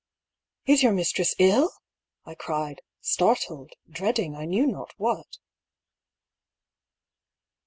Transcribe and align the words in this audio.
"Is 0.65 0.81
your 0.81 0.93
mistress 0.93 1.35
ill?" 1.37 1.71
I 2.25 2.33
cried, 2.33 2.81
startled, 3.01 3.73
dreading 3.87 4.35
I 4.35 4.45
knew 4.45 4.65
not 4.65 4.95
what. 4.97 5.37